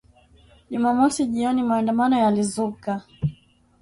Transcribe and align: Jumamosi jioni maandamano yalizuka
Jumamosi 0.69 1.25
jioni 1.27 1.61
maandamano 1.63 2.15
yalizuka 2.19 2.91